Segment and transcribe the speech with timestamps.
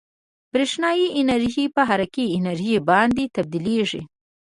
[0.51, 4.01] برېښنايي انرژي په حرکي انرژي باندې تبدیلیږي.